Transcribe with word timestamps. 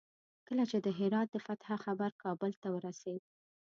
کله 0.47 0.63
چې 0.71 0.77
د 0.85 0.87
هرات 0.99 1.27
د 1.31 1.37
فتح 1.45 1.71
خبر 1.85 2.11
کابل 2.23 2.51
ته 2.61 2.67
ورسېد. 2.75 3.21